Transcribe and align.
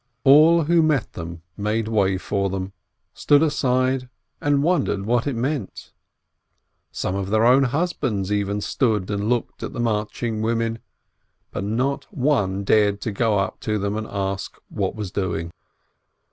All 0.23 0.63
who 0.63 0.81
met 0.81 1.13
them 1.13 1.43
made 1.55 1.87
way 1.87 2.17
for 2.17 2.49
them, 2.49 2.73
stood 3.13 3.43
aside, 3.43 4.09
and 4.41 4.63
wondered 4.63 5.05
what 5.05 5.27
it 5.27 5.35
meant. 5.35 5.93
Some 6.91 7.13
of 7.15 7.29
their 7.29 7.45
own 7.45 7.65
husbands 7.65 8.31
even 8.31 8.61
stood 8.61 9.11
and 9.11 9.29
looked 9.29 9.61
at 9.61 9.73
the 9.73 9.79
march 9.79 10.23
ing 10.23 10.41
women, 10.41 10.79
but 11.51 11.63
not 11.63 12.07
one 12.11 12.63
dared 12.63 12.99
to 13.01 13.11
go 13.11 13.37
up 13.37 13.59
to 13.59 13.77
them 13.77 13.95
and 13.95 14.07
ask 14.09 14.57
what 14.69 14.95
was 14.95 15.11
doing. 15.11 15.51